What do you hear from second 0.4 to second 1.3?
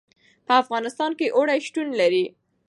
په افغانستان